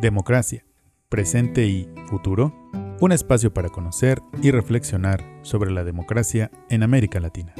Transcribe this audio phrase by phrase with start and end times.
[0.00, 0.64] Democracia,
[1.08, 2.54] presente y futuro,
[3.00, 7.52] un espacio para conocer y reflexionar sobre la democracia en América Latina.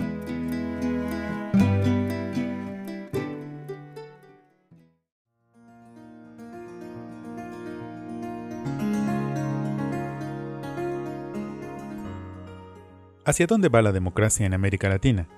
[13.24, 15.28] ¿Hacia dónde va la democracia en América Latina?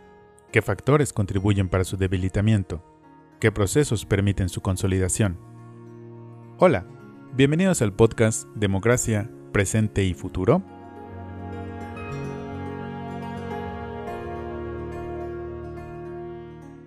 [0.53, 2.85] ¿Qué factores contribuyen para su debilitamiento?
[3.41, 5.50] ¿Qué procesos permiten su consolidación?
[6.62, 6.84] Hola,
[7.32, 10.62] bienvenidos al podcast Democracia, Presente y Futuro.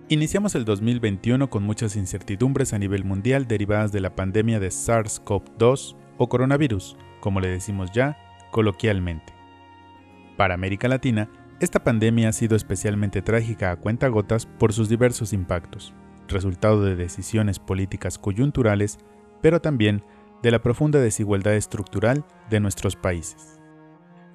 [0.08, 5.96] Iniciamos el 2021 con muchas incertidumbres a nivel mundial derivadas de la pandemia de SARS-CoV-2
[6.18, 8.16] o coronavirus, como le decimos ya
[8.52, 9.32] coloquialmente.
[10.36, 11.28] Para América Latina,
[11.58, 15.92] esta pandemia ha sido especialmente trágica a cuentagotas por sus diversos impactos,
[16.28, 19.00] resultado de decisiones políticas coyunturales,
[19.44, 20.02] pero también
[20.42, 23.60] de la profunda desigualdad estructural de nuestros países.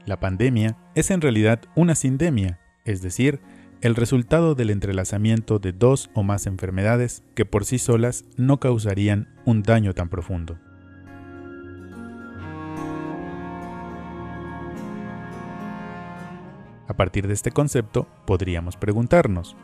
[0.06, 3.42] La pandemia es en realidad una sindemia, es decir,
[3.82, 9.34] el resultado del entrelazamiento de dos o más enfermedades que por sí solas no causarían
[9.46, 10.60] un daño tan profundo.
[16.88, 19.58] A partir de este concepto, podríamos preguntarnos,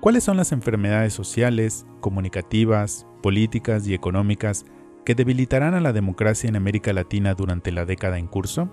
[0.00, 4.66] ¿cuáles son las enfermedades sociales, comunicativas, políticas y económicas
[5.04, 8.70] que debilitarán a la democracia en América Latina durante la década en curso?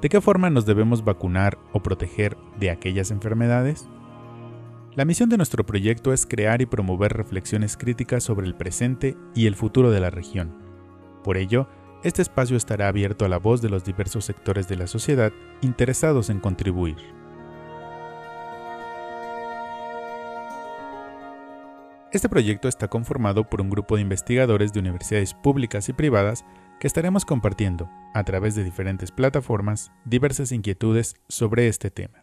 [0.00, 3.88] ¿De qué forma nos debemos vacunar o proteger de aquellas enfermedades?
[4.94, 9.46] La misión de nuestro proyecto es crear y promover reflexiones críticas sobre el presente y
[9.46, 10.56] el futuro de la región.
[11.24, 11.68] Por ello,
[12.04, 16.28] este espacio estará abierto a la voz de los diversos sectores de la sociedad interesados
[16.28, 16.96] en contribuir.
[22.14, 26.44] Este proyecto está conformado por un grupo de investigadores de universidades públicas y privadas
[26.78, 32.22] que estaremos compartiendo, a través de diferentes plataformas, diversas inquietudes sobre este tema.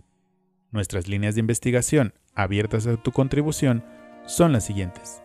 [0.72, 3.84] Nuestras líneas de investigación abiertas a tu contribución
[4.25, 5.22] son las siguientes.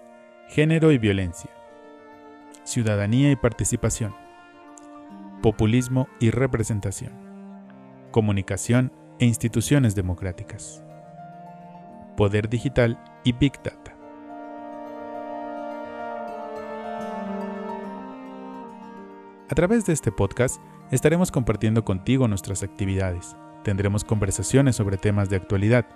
[0.48, 1.50] Género y violencia.
[2.64, 4.16] Ciudadanía y participación
[5.42, 7.12] populismo y representación,
[8.10, 8.90] comunicación
[9.20, 10.82] e instituciones democráticas,
[12.16, 13.85] poder digital y Big Data.
[19.48, 25.36] A través de este podcast estaremos compartiendo contigo nuestras actividades, tendremos conversaciones sobre temas de
[25.36, 25.86] actualidad,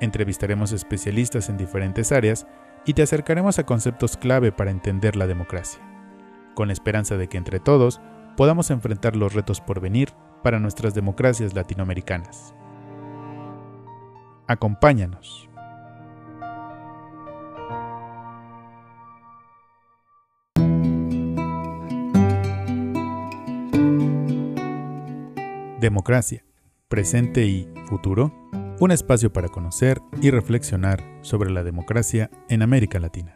[0.00, 2.46] entrevistaremos especialistas en diferentes áreas
[2.84, 5.80] y te acercaremos a conceptos clave para entender la democracia,
[6.54, 8.02] con la esperanza de que entre todos
[8.36, 10.12] podamos enfrentar los retos por venir
[10.42, 12.54] para nuestras democracias latinoamericanas.
[14.46, 15.49] Acompáñanos.
[25.80, 26.44] Democracia,
[26.88, 28.32] presente y futuro,
[28.80, 33.32] un espacio para conocer y reflexionar sobre la democracia en América Latina.